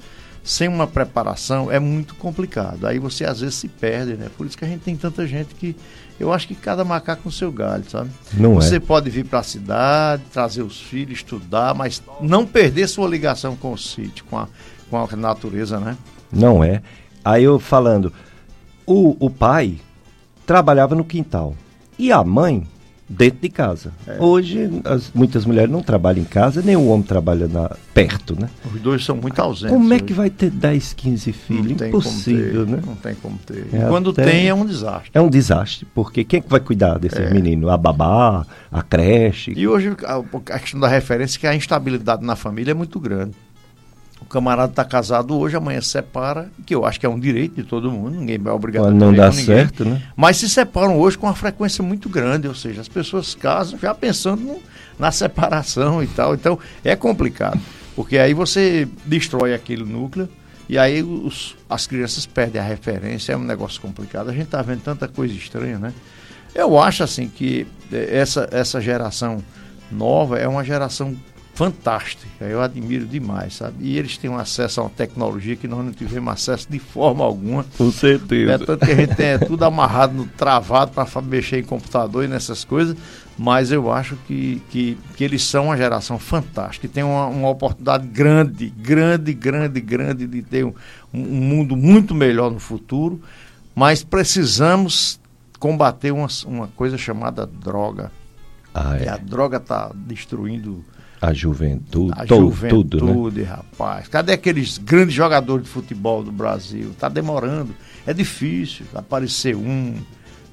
sem 0.50 0.68
uma 0.68 0.88
preparação 0.88 1.72
é 1.72 1.80
muito 1.80 2.16
complicado. 2.16 2.88
Aí 2.88 2.98
você 2.98 3.24
às 3.24 3.40
vezes 3.40 3.54
se 3.54 3.68
perde, 3.68 4.16
né? 4.16 4.32
Por 4.36 4.48
isso 4.48 4.58
que 4.58 4.66
a 4.66 4.68
gente 4.68 4.82
tem 4.82 4.96
tanta 4.96 5.28
gente 5.28 5.54
que 5.54 5.76
eu 6.20 6.34
acho 6.34 6.48
que 6.48 6.56
cada 6.56 6.84
macaco 6.84 7.22
no 7.26 7.32
seu 7.32 7.52
galho, 7.52 7.88
sabe? 7.88 8.10
Não 8.34 8.56
você 8.56 8.78
é. 8.78 8.80
pode 8.80 9.12
vir 9.12 9.26
para 9.26 9.40
a 9.40 9.44
cidade, 9.44 10.24
trazer 10.34 10.64
os 10.64 10.82
filhos, 10.82 11.20
estudar, 11.20 11.76
mas 11.76 12.02
não 12.20 12.48
perder 12.48 12.88
sua 12.88 13.08
ligação 13.08 13.56
com 13.56 13.74
o 13.74 13.78
sítio, 13.78 14.26
com 14.26 14.40
a, 14.40 14.48
com 14.90 14.98
a 14.98 15.16
natureza, 15.16 15.80
né? 15.80 15.96
Não 16.32 16.64
é. 16.64 16.82
Aí 17.24 17.44
eu 17.44 17.60
falando, 17.60 18.12
o, 18.88 19.16
o 19.24 19.30
pai 19.30 19.80
trabalhava 20.48 20.96
no 20.96 21.06
quintal 21.06 21.54
e 21.96 22.12
a 22.12 22.24
mãe 22.24 22.66
dentro 23.10 23.40
de 23.42 23.50
casa. 23.50 23.92
É. 24.06 24.18
Hoje, 24.20 24.70
as, 24.86 25.12
muitas 25.14 25.46
mulheres 25.46 25.72
não 25.72 25.82
trabalham 25.82 26.22
em 26.22 26.26
casa, 26.26 26.62
nem 26.62 26.76
o 26.76 26.88
homem 26.88 27.06
trabalha 27.06 27.48
na, 27.48 27.76
perto, 27.94 28.40
né? 28.40 28.50
Os 28.72 28.80
dois 28.80 29.04
são 29.04 29.16
muito 29.16 29.40
ausentes. 29.40 29.76
Como 29.76 29.92
é 29.94 30.00
que 30.00 30.14
vai 30.14 30.30
ter 30.30 30.52
10, 30.52 30.94
15 30.94 31.32
filhos? 31.34 31.82
Impossível, 31.82 32.66
ter, 32.66 32.72
né? 32.72 32.82
Não 32.86 32.96
tem 32.96 33.16
como 33.16 33.38
ter. 33.40 33.68
É 33.74 33.88
quando 33.88 34.12
até... 34.12 34.26
tem, 34.26 34.48
é 34.48 34.54
um 34.54 34.66
desastre. 34.66 35.10
É 35.14 35.20
um 35.20 35.30
desastre, 35.30 35.88
porque 35.94 36.24
quem 36.24 36.40
é 36.40 36.42
que 36.42 36.50
vai 36.50 36.60
cuidar 36.60 37.00
desses 37.00 37.20
é. 37.20 37.34
meninos? 37.34 37.70
A 37.70 37.78
babá, 37.78 38.46
a 38.72 38.82
creche? 38.84 39.54
E 39.56 39.68
hoje, 39.68 39.96
a, 40.06 40.18
a 40.54 40.60
questão 40.60 40.80
da 40.80 40.88
referência 40.88 41.38
é 41.38 41.40
que 41.40 41.48
a 41.48 41.56
instabilidade 41.56 42.24
na 42.24 42.36
família 42.36 42.72
é 42.72 42.76
muito 42.76 43.00
grande 43.00 43.34
camarada 44.30 44.72
está 44.72 44.86
casado 44.86 45.38
hoje, 45.38 45.56
amanhã 45.56 45.82
separa, 45.82 46.50
que 46.66 46.74
eu 46.74 46.86
acho 46.86 47.00
que 47.00 47.06
é 47.06 47.10
um 47.10 47.20
direito 47.20 47.56
de 47.56 47.64
todo 47.64 47.92
mundo, 47.92 48.12
ninguém 48.12 48.38
vai 48.38 48.54
obrigar 48.54 48.86
a 48.86 48.92
Não 48.92 49.14
dá 49.14 49.32
certo, 49.32 49.84
né? 49.84 50.02
Mas 50.16 50.38
se 50.38 50.48
separam 50.48 50.98
hoje 51.00 51.18
com 51.18 51.26
uma 51.26 51.36
frequência 51.36 51.84
muito 51.84 52.08
grande, 52.08 52.48
ou 52.48 52.54
seja, 52.54 52.80
as 52.80 52.88
pessoas 52.88 53.34
casam 53.34 53.80
já 53.80 53.94
pensando 53.94 54.44
no, 54.44 54.60
na 55.00 55.12
separação 55.12 56.04
e 56.04 56.08
tal. 56.08 56.36
Então 56.36 56.60
é 56.84 56.96
complicado, 56.96 57.60
porque 57.96 58.18
aí 58.18 58.34
você 58.34 58.88
destrói 59.06 59.54
aquele 59.54 59.84
núcleo 59.84 60.30
e 60.70 60.78
aí 60.78 61.02
os, 61.02 61.56
as 61.68 61.88
crianças 61.88 62.28
perdem 62.28 62.62
a 62.62 62.64
referência, 62.64 63.34
é 63.34 63.38
um 63.38 63.44
negócio 63.44 63.82
complicado. 63.82 64.30
A 64.30 64.34
gente 64.34 64.44
está 64.44 64.62
vendo 64.62 64.82
tanta 64.82 65.08
coisa 65.08 65.34
estranha, 65.34 65.80
né? 65.80 65.92
Eu 66.54 66.80
acho 66.80 67.04
assim 67.04 67.28
que 67.28 67.66
eh, 67.92 68.10
essa, 68.12 68.48
essa 68.52 68.80
geração 68.80 69.44
nova 69.92 70.38
é 70.38 70.48
uma 70.48 70.64
geração 70.64 71.16
fantástica, 71.60 72.46
eu 72.46 72.62
admiro 72.62 73.06
demais, 73.06 73.56
sabe? 73.56 73.76
E 73.82 73.98
eles 73.98 74.18
têm 74.18 74.30
um 74.30 74.38
acesso 74.38 74.80
a 74.80 74.84
uma 74.86 74.90
tecnologia 74.90 75.58
que 75.58 75.68
nós 75.68 75.84
não 75.84 75.92
tivemos 75.92 76.32
acesso 76.32 76.72
de 76.72 76.80
forma 76.80 77.22
alguma. 77.26 77.66
Com 77.78 77.92
certeza. 77.92 78.54
É 78.54 78.58
tanto 78.58 78.86
que 78.86 78.92
a 78.94 78.96
gente 78.96 79.14
tem 79.14 79.26
é 79.26 79.38
tudo 79.38 79.66
amarrado, 79.66 80.14
no, 80.14 80.26
travado 80.26 80.94
para 80.94 81.22
mexer 81.22 81.60
em 81.60 81.64
computador 81.64 82.24
e 82.24 82.30
nessas 82.30 82.64
coisas, 82.64 82.96
mas 83.38 83.74
eu 83.74 83.92
acho 83.92 84.16
que, 84.26 84.62
que, 84.70 84.98
que 85.18 85.22
eles 85.22 85.44
são 85.44 85.66
uma 85.66 85.76
geração 85.76 86.18
fantástica, 86.18 86.88
que 86.88 86.94
tem 86.94 87.04
uma, 87.04 87.26
uma 87.26 87.50
oportunidade 87.50 88.08
grande, 88.08 88.70
grande, 88.70 89.34
grande, 89.34 89.82
grande 89.82 90.28
de 90.28 90.42
ter 90.42 90.64
um, 90.64 90.74
um 91.14 91.42
mundo 91.42 91.76
muito 91.76 92.16
melhor 92.16 92.50
no 92.50 92.60
futuro, 92.60 93.22
mas 93.76 94.02
precisamos 94.02 95.20
combater 95.60 96.14
uma, 96.14 96.28
uma 96.46 96.68
coisa 96.70 96.98
chamada 96.98 97.46
droga. 97.46 98.14
Ah, 98.74 98.96
é. 98.96 99.10
a 99.10 99.18
droga 99.18 99.58
está 99.58 99.92
destruindo 99.94 100.86
a 101.22 101.34
juventude, 101.34 102.14
a 102.16 102.26
todo, 102.26 102.42
juventude, 102.42 102.98
tudo, 102.98 103.40
né? 103.40 103.44
rapaz. 103.44 104.08
Cadê 104.08 104.34
aqueles 104.34 104.78
grandes 104.78 105.14
jogadores 105.14 105.66
de 105.66 105.70
futebol 105.70 106.24
do 106.24 106.32
Brasil? 106.32 106.92
Está 106.92 107.10
demorando. 107.10 107.76
É 108.08 108.14
difícil 108.14 108.86
aparecer 108.96 109.56
um, 109.56 109.96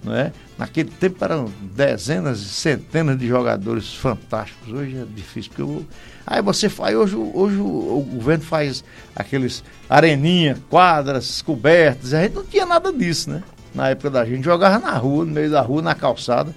não 0.02 0.14
é? 0.14 0.32
Naquele 0.58 0.90
tempo 0.90 1.22
eram 1.24 1.50
dezenas 1.74 2.40
e 2.40 2.48
centenas 2.48 3.18
de 3.18 3.28
jogadores 3.28 3.94
fantásticos. 3.94 4.72
Hoje 4.72 4.96
é 4.96 5.04
difícil 5.14 5.50
porque 5.50 5.62
eu, 5.62 5.86
aí 6.26 6.42
você 6.42 6.68
faz 6.68 6.96
hoje, 6.96 7.14
hoje 7.14 7.56
o, 7.56 7.98
o 7.98 8.02
governo 8.02 8.44
faz 8.44 8.82
aqueles 9.14 9.62
areninha, 9.88 10.58
quadras 10.68 11.42
cobertas. 11.42 12.12
A 12.12 12.22
gente 12.22 12.34
não 12.34 12.44
tinha 12.44 12.66
nada 12.66 12.92
disso, 12.92 13.30
né? 13.30 13.42
Na 13.74 13.90
época 13.90 14.10
da 14.10 14.24
gente 14.24 14.42
jogava 14.42 14.78
na 14.78 14.96
rua, 14.96 15.24
no 15.24 15.32
meio 15.32 15.50
da 15.50 15.60
rua, 15.60 15.82
na 15.82 15.94
calçada. 15.94 16.54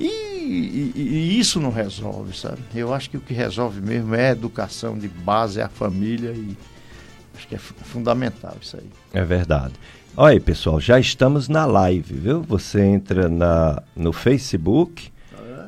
E, 0.00 0.25
e, 0.46 0.92
e, 0.94 1.38
isso 1.38 1.60
não 1.60 1.70
resolve, 1.70 2.36
sabe? 2.36 2.58
Eu 2.74 2.94
acho 2.94 3.10
que 3.10 3.16
o 3.16 3.20
que 3.20 3.34
resolve 3.34 3.80
mesmo 3.80 4.14
é 4.14 4.28
a 4.28 4.32
educação 4.32 4.98
de 4.98 5.08
base, 5.08 5.60
é 5.60 5.64
a 5.64 5.68
família 5.68 6.30
e 6.30 6.56
acho 7.36 7.46
que 7.48 7.54
é 7.54 7.58
fundamental 7.58 8.56
isso 8.60 8.76
aí. 8.76 8.88
É 9.12 9.24
verdade. 9.24 9.74
Olha 10.16 10.32
aí, 10.32 10.40
pessoal, 10.40 10.80
já 10.80 10.98
estamos 10.98 11.48
na 11.48 11.66
live, 11.66 12.14
viu? 12.14 12.42
Você 12.42 12.80
entra 12.80 13.28
na, 13.28 13.82
no 13.94 14.12
Facebook, 14.12 15.12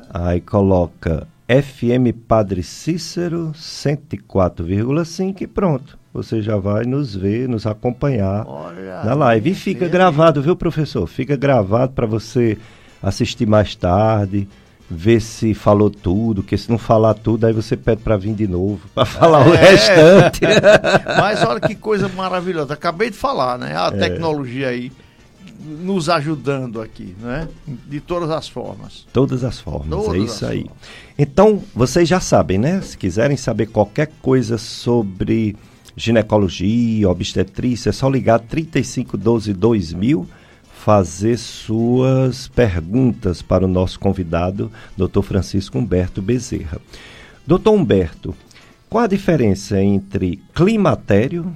aí 0.09 0.41
coloca 0.41 1.27
FM 1.47 2.15
Padre 2.27 2.63
Cícero 2.63 3.51
104,5 3.55 5.41
e 5.41 5.47
pronto. 5.47 5.99
Você 6.13 6.41
já 6.41 6.57
vai 6.57 6.85
nos 6.85 7.15
ver, 7.15 7.47
nos 7.47 7.67
acompanhar 7.67 8.45
Olha 8.47 9.03
na 9.03 9.13
live. 9.13 9.51
E 9.51 9.53
fica 9.53 9.87
gravado, 9.87 10.41
viu, 10.41 10.55
professor? 10.55 11.05
Fica 11.07 11.35
gravado 11.35 11.93
para 11.93 12.07
você 12.07 12.57
assistir 13.01 13.47
mais 13.47 13.75
tarde, 13.75 14.47
ver 14.89 15.21
se 15.21 15.53
falou 15.53 15.89
tudo, 15.89 16.41
que 16.41 16.57
se 16.57 16.69
não 16.69 16.77
falar 16.77 17.13
tudo, 17.13 17.45
aí 17.45 17.53
você 17.53 17.77
pede 17.77 18.01
para 18.01 18.17
vir 18.17 18.33
de 18.33 18.47
novo, 18.47 18.81
para 18.95 19.05
falar 19.05 19.45
é. 19.45 19.49
o 19.49 19.51
restante. 19.51 20.41
Mas 21.05 21.43
olha 21.43 21.59
que 21.59 21.75
coisa 21.75 22.09
maravilhosa. 22.09 22.73
Acabei 22.73 23.11
de 23.11 23.17
falar, 23.17 23.57
né? 23.59 23.77
A 23.77 23.87
é. 23.87 23.91
tecnologia 23.91 24.69
aí 24.69 24.91
nos 25.59 26.09
ajudando 26.09 26.81
aqui, 26.81 27.15
né? 27.19 27.47
De 27.67 27.99
todas 27.99 28.31
as 28.31 28.47
formas. 28.47 29.05
Todas 29.13 29.43
as 29.43 29.59
formas, 29.59 29.89
todas 29.89 30.15
é 30.15 30.17
isso 30.17 30.45
aí. 30.45 30.61
Formas. 30.61 30.77
Então, 31.17 31.63
vocês 31.75 32.07
já 32.09 32.19
sabem, 32.19 32.57
né? 32.57 32.81
Se 32.81 32.97
quiserem 32.97 33.37
saber 33.37 33.67
qualquer 33.67 34.09
coisa 34.21 34.57
sobre 34.57 35.55
ginecologia, 35.95 37.09
obstetrícia, 37.09 37.89
é 37.89 37.93
só 37.93 38.09
ligar 38.09 38.39
3512 38.39 39.53
2000 39.53 40.27
fazer 40.83 41.37
suas 41.37 42.47
perguntas 42.47 43.41
para 43.41 43.65
o 43.65 43.67
nosso 43.67 43.99
convidado, 43.99 44.71
Dr. 44.95 45.21
Francisco 45.21 45.77
Humberto 45.77 46.21
Bezerra. 46.21 46.79
Doutor 47.45 47.73
Humberto, 47.73 48.33
qual 48.89 49.03
a 49.03 49.07
diferença 49.07 49.81
entre 49.81 50.41
climatério, 50.55 51.53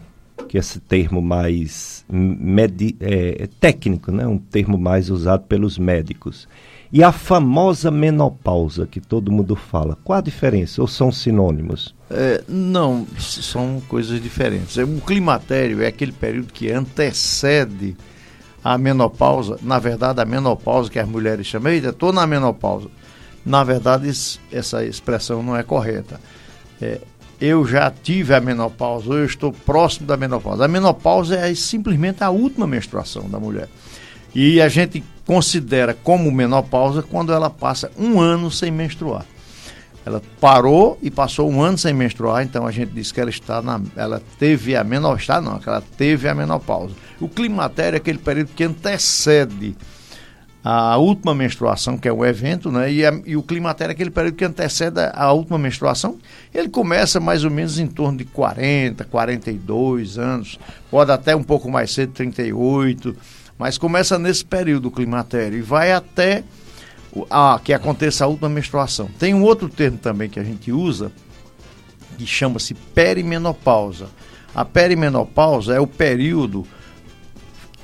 que 0.49 0.57
é 0.57 0.59
esse 0.59 0.77
termo 0.77 1.21
mais 1.21 2.03
medi, 2.09 2.97
é, 2.99 3.47
técnico, 3.61 4.11
né? 4.11 4.27
um 4.27 4.37
termo 4.37 4.77
mais 4.77 5.09
usado 5.09 5.43
pelos 5.43 5.77
médicos, 5.77 6.45
e 6.91 7.01
a 7.01 7.13
famosa 7.13 7.89
menopausa, 7.89 8.85
que 8.85 8.99
todo 8.99 9.31
mundo 9.31 9.55
fala? 9.55 9.97
Qual 10.03 10.19
a 10.19 10.21
diferença? 10.21 10.81
Ou 10.81 10.87
são 10.87 11.13
sinônimos? 11.13 11.95
É, 12.11 12.43
não, 12.47 13.07
são 13.17 13.81
coisas 13.87 14.21
diferentes. 14.21 14.75
O 14.75 14.99
climatério 14.99 15.81
é 15.81 15.87
aquele 15.87 16.11
período 16.11 16.51
que 16.51 16.69
antecede 16.69 17.95
a 18.63 18.77
menopausa, 18.77 19.59
na 19.61 19.77
verdade 19.77 20.21
a 20.21 20.25
menopausa 20.25 20.89
que 20.89 20.99
as 20.99 21.07
mulheres 21.07 21.45
chamam, 21.45 21.71
eita, 21.71 21.89
estou 21.89 22.13
na 22.13 22.25
menopausa. 22.25 22.87
Na 23.45 23.61
verdade, 23.63 24.09
essa 24.51 24.85
expressão 24.85 25.43
não 25.43 25.57
é 25.57 25.63
correta. 25.63 26.19
É, 26.81 27.01
eu 27.41 27.67
já 27.67 27.91
tive 27.91 28.33
a 28.33 28.39
menopausa, 28.39 29.09
eu 29.09 29.25
estou 29.25 29.51
próximo 29.51 30.07
da 30.07 30.15
menopausa. 30.15 30.63
A 30.63 30.67
menopausa 30.67 31.35
é 31.35 31.53
simplesmente 31.53 32.23
a 32.23 32.29
última 32.29 32.65
menstruação 32.65 33.29
da 33.29 33.37
mulher. 33.37 33.67
E 34.33 34.61
a 34.61 34.69
gente 34.69 35.03
considera 35.25 35.93
como 35.93 36.31
menopausa 36.31 37.03
quando 37.03 37.33
ela 37.33 37.49
passa 37.49 37.91
um 37.97 38.21
ano 38.21 38.49
sem 38.49 38.71
menstruar. 38.71 39.25
Ela 40.05 40.21
parou 40.39 40.97
e 41.01 41.09
passou 41.09 41.49
um 41.49 41.61
ano 41.61 41.77
sem 41.77 41.93
menstruar, 41.93 42.43
então 42.43 42.67
a 42.67 42.71
gente 42.71 42.91
diz 42.91 43.11
que 43.11 43.21
ela 43.21 43.29
está 43.29 43.61
na, 43.61 43.81
ela 43.95 44.21
teve 44.37 44.75
a 44.75 44.83
menopausa, 44.83 45.41
não, 45.41 45.59
que 45.59 45.69
ela 45.69 45.83
teve 45.97 46.27
a 46.27 46.35
menopausa. 46.35 46.93
O 47.21 47.29
climatério 47.29 47.95
é 47.95 47.97
aquele 47.97 48.17
período 48.17 48.49
que 48.53 48.63
antecede 48.63 49.75
a 50.63 50.95
última 50.97 51.35
menstruação, 51.35 51.97
que 51.97 52.07
é 52.07 52.13
o 52.13 52.25
evento, 52.25 52.71
né? 52.71 52.91
E, 52.91 53.05
a, 53.05 53.13
e, 53.25 53.35
o 53.35 53.43
climatério 53.43 53.91
é 53.91 53.93
aquele 53.93 54.09
período 54.09 54.35
que 54.35 54.45
antecede 54.45 54.99
a 55.13 55.31
última 55.33 55.57
menstruação. 55.57 56.17
Ele 56.53 56.69
começa 56.69 57.19
mais 57.19 57.43
ou 57.43 57.51
menos 57.51 57.79
em 57.79 57.87
torno 57.87 58.17
de 58.17 58.25
40, 58.25 59.03
42 59.05 60.17
anos, 60.17 60.57
pode 60.89 61.11
até 61.11 61.35
um 61.35 61.43
pouco 61.43 61.69
mais 61.69 61.91
cedo, 61.91 62.13
38, 62.13 63.13
mas 63.57 63.77
começa 63.77 64.17
nesse 64.17 64.45
período 64.45 64.87
o 64.87 64.91
climatério 64.91 65.59
e 65.59 65.61
vai 65.61 65.91
até 65.91 66.43
a, 67.29 67.59
que 67.63 67.73
aconteça 67.73 68.25
a 68.25 68.27
última 68.27 68.49
menstruação. 68.49 69.09
Tem 69.19 69.33
um 69.33 69.43
outro 69.43 69.69
termo 69.69 69.97
também 69.97 70.29
que 70.29 70.39
a 70.39 70.43
gente 70.43 70.71
usa, 70.71 71.11
que 72.17 72.25
chama-se 72.25 72.73
perimenopausa. 72.73 74.07
A 74.53 74.63
perimenopausa 74.63 75.73
é 75.73 75.79
o 75.79 75.87
período 75.87 76.65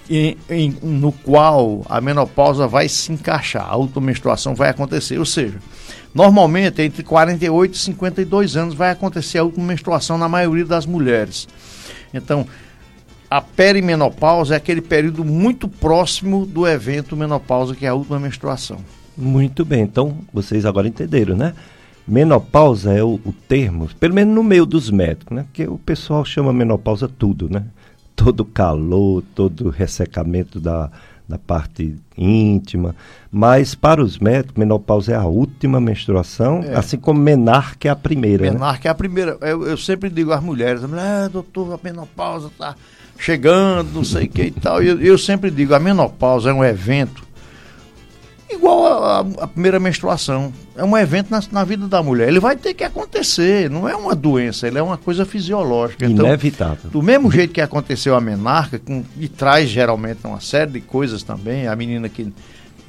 em, 0.09 0.38
em, 0.50 0.77
no 0.81 1.12
qual 1.12 1.83
a 1.88 2.01
menopausa 2.01 2.67
vai 2.67 2.89
se 2.89 3.12
encaixar, 3.12 3.63
a 3.63 3.74
automenstruação 3.74 4.55
vai 4.55 4.69
acontecer. 4.69 5.19
Ou 5.19 5.25
seja, 5.25 5.59
normalmente 6.13 6.81
entre 6.81 7.03
48 7.03 7.74
e 7.74 7.77
52 7.77 8.57
anos 8.57 8.74
vai 8.74 8.91
acontecer 8.91 9.38
a 9.38 9.41
automenstruação 9.41 10.17
na 10.17 10.27
maioria 10.27 10.65
das 10.65 10.86
mulheres. 10.86 11.48
Então, 12.13 12.48
a 13.29 13.41
perimenopausa 13.41 14.55
é 14.55 14.57
aquele 14.57 14.81
período 14.81 15.24
muito 15.24 15.67
próximo 15.67 16.45
do 16.45 16.67
evento 16.67 17.15
menopausa, 17.15 17.75
que 17.75 17.86
é 17.86 17.89
a 17.89 17.93
última 17.93 18.19
menstruação. 18.19 18.83
Muito 19.19 19.65
bem, 19.65 19.83
então 19.83 20.17
vocês 20.33 20.65
agora 20.65 20.88
entenderam, 20.88 21.35
né? 21.35 21.53
Menopausa 22.07 22.93
é 22.93 23.03
o, 23.03 23.19
o 23.25 23.33
termo, 23.47 23.88
pelo 23.99 24.15
menos 24.15 24.33
no 24.33 24.43
meio 24.43 24.65
dos 24.65 24.89
médicos, 24.89 25.35
né? 25.35 25.43
Porque 25.43 25.67
o 25.67 25.77
pessoal 25.77 26.23
chama 26.25 26.51
menopausa 26.51 27.07
tudo, 27.07 27.49
né? 27.49 27.65
todo 28.19 28.43
calor, 28.43 29.23
todo 29.33 29.69
ressecamento 29.69 30.59
da, 30.59 30.91
da 31.27 31.38
parte 31.38 31.95
íntima. 32.17 32.93
Mas 33.31 33.73
para 33.73 34.03
os 34.03 34.19
médicos, 34.19 34.57
menopausa 34.57 35.13
é 35.13 35.15
a 35.15 35.23
última 35.23 35.79
menstruação, 35.79 36.61
é. 36.61 36.75
assim 36.75 36.97
como 36.97 37.17
menarca 37.17 37.88
é 37.88 37.91
a 37.91 37.95
primeira. 37.95 38.45
Né? 38.45 38.51
Menarca 38.51 38.83
né? 38.83 38.88
é 38.88 38.89
a 38.89 38.95
primeira. 38.95 39.38
Eu, 39.39 39.65
eu, 39.65 39.77
sempre 39.77 40.09
digo 40.09 40.33
às 40.33 40.43
mulheres, 40.43 40.83
ah, 40.83 41.29
doutor, 41.31 41.73
a 41.73 41.79
menopausa 41.81 42.47
está 42.47 42.75
chegando, 43.17 43.93
não 43.93 44.03
sei 44.03 44.25
o 44.25 44.29
que 44.29 44.43
e 44.43 44.51
tal. 44.51 44.83
Eu, 44.83 44.99
eu 44.99 45.17
sempre 45.17 45.49
digo, 45.49 45.73
a 45.73 45.79
menopausa 45.79 46.49
é 46.49 46.53
um 46.53 46.63
evento 46.63 47.25
igual 48.50 49.03
a, 49.03 49.20
a, 49.20 49.48
primeira 49.48 49.79
menstruação. 49.79 50.51
É 50.75 50.84
um 50.84 50.98
evento 50.98 51.29
na, 51.29 51.41
na, 51.51 51.63
vida 51.63 51.88
da 51.88 52.01
mulher. 52.01 52.27
Ele 52.27 52.39
vai 52.39 52.56
ter 52.56 52.74
que 52.74 52.84
acontecer, 52.84 53.70
não 53.70 53.88
é 53.88 53.96
uma 53.96 54.15
doença, 54.15 54.68
ele 54.68 54.77
é 54.77 54.82
uma 54.82 54.98
coisa 54.98 55.25
fisiológica. 55.25 56.06
Então, 56.06 56.25
Inevitável. 56.25 56.77
Então, 56.79 56.91
do 56.91 57.01
mesmo 57.01 57.32
jeito 57.32 57.53
que 57.53 57.62
aconteceu 57.62 58.15
a 58.15 58.22
menarca, 58.22 58.79
com, 58.79 59.03
e 59.20 59.27
traz 59.27 59.70
geralmente 59.70 60.20
uma 60.24 60.39
série 60.39 60.72
de 60.72 60.82
coisas 60.82 61.24
também, 61.24 61.68
a 61.68 61.75
menina 61.75 62.10
que 62.10 62.34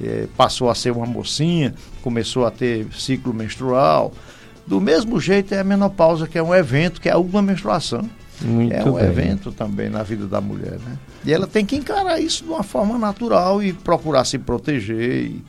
eh, 0.01 0.27
passou 0.35 0.69
a 0.69 0.75
ser 0.75 0.91
uma 0.91 1.05
mocinha, 1.05 1.73
começou 2.01 2.45
a 2.45 2.51
ter 2.51 2.87
ciclo 2.93 3.33
menstrual. 3.33 4.11
Do 4.65 4.79
mesmo 4.79 5.19
jeito 5.19 5.53
é 5.53 5.59
a 5.59 5.63
menopausa, 5.63 6.27
que 6.27 6.37
é 6.37 6.43
um 6.43 6.55
evento, 6.55 6.99
que 7.01 7.09
é 7.09 7.11
a 7.11 7.17
última 7.17 7.41
menstruação. 7.41 8.09
Muito 8.41 8.73
é 8.73 8.83
um 8.83 8.93
bem. 8.93 9.03
evento 9.05 9.51
também 9.51 9.89
na 9.89 10.03
vida 10.03 10.27
da 10.27 10.41
mulher, 10.41 10.79
né? 10.79 10.97
E 11.23 11.31
ela 11.31 11.47
tem 11.47 11.65
que 11.65 11.75
encarar 11.75 12.19
isso 12.19 12.43
de 12.43 12.49
uma 12.49 12.63
forma 12.63 12.97
natural 12.97 13.61
e 13.61 13.73
procurar 13.73 14.25
se 14.25 14.39
proteger 14.39 15.25
e, 15.25 15.43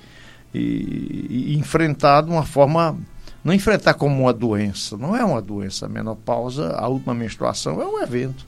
e, 0.54 1.52
e 1.52 1.58
enfrentar 1.58 2.22
de 2.22 2.30
uma 2.30 2.44
forma 2.44 2.96
não 3.44 3.52
enfrentar 3.52 3.94
como 3.94 4.22
uma 4.22 4.32
doença, 4.32 4.96
não 4.96 5.16
é 5.16 5.25
uma 5.25 5.42
doença. 5.42 5.87
A 5.87 5.88
menopausa, 5.88 6.76
a 6.76 6.87
última 6.87 7.12
menstruação 7.12 7.80
é 7.80 7.87
um 7.87 8.00
evento. 8.00 8.46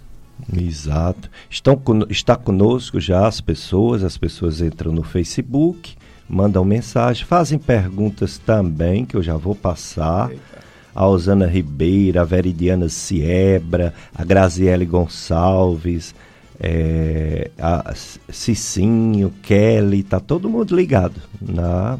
Exato. 0.52 1.30
Estão, 1.50 1.80
está 2.08 2.36
conosco 2.36 3.00
já 3.00 3.26
as 3.26 3.40
pessoas, 3.40 4.04
as 4.04 4.16
pessoas 4.16 4.60
entram 4.60 4.92
no 4.92 5.02
Facebook, 5.02 5.96
mandam 6.28 6.64
mensagem, 6.64 7.24
fazem 7.24 7.58
perguntas 7.58 8.38
também, 8.38 9.04
que 9.04 9.16
eu 9.16 9.22
já 9.22 9.36
vou 9.36 9.54
passar. 9.54 10.30
Eita 10.30 10.53
a 10.94 11.06
Osana 11.06 11.46
Ribeira, 11.46 12.22
a 12.22 12.24
Veridiana 12.24 12.88
Siebra, 12.88 13.92
a 14.14 14.24
Graziele 14.24 14.86
Gonçalves, 14.86 16.14
é, 16.60 17.50
a 17.58 17.92
Cicinho, 18.30 19.32
Kelly, 19.42 20.02
tá 20.02 20.20
todo 20.20 20.48
mundo 20.48 20.74
ligado 20.74 21.20
na, 21.40 21.98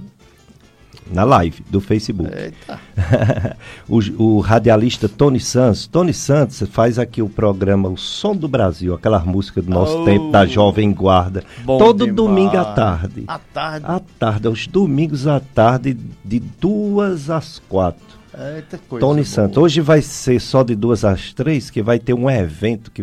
na 1.10 1.24
live 1.24 1.64
do 1.68 1.80
Facebook. 1.80 2.30
o, 3.88 3.98
o, 4.22 4.40
radialista 4.40 5.08
Tony 5.08 5.40
Santos, 5.40 5.86
Tony 5.88 6.14
Santos 6.14 6.62
faz 6.70 6.98
aqui 6.98 7.20
o 7.20 7.28
programa 7.28 7.88
O 7.88 7.96
Som 7.96 8.36
do 8.36 8.46
Brasil, 8.46 8.94
aquela 8.94 9.18
música 9.18 9.60
do 9.60 9.70
nosso 9.70 10.02
oh, 10.02 10.04
tempo 10.04 10.30
da 10.30 10.46
Jovem 10.46 10.92
Guarda, 10.92 11.42
todo 11.66 12.06
demais. 12.06 12.14
domingo 12.14 12.56
à 12.56 12.64
tarde. 12.64 13.24
À 13.26 13.38
tarde. 13.38 13.86
À 13.88 14.00
tarde, 14.18 14.46
aos 14.46 14.66
domingos 14.68 15.26
à 15.26 15.40
tarde, 15.40 15.98
de 16.24 16.38
duas 16.38 17.28
às 17.28 17.58
quatro. 17.68 18.23
Eita 18.36 18.78
coisa 18.88 19.06
Tony 19.06 19.22
boa. 19.22 19.24
Santos. 19.24 19.58
Hoje 19.58 19.80
vai 19.80 20.02
ser 20.02 20.40
só 20.40 20.62
de 20.64 20.74
duas 20.74 21.04
às 21.04 21.32
três, 21.32 21.70
que 21.70 21.82
vai 21.82 21.98
ter 21.98 22.14
um 22.14 22.28
evento 22.28 22.90
que 22.90 23.02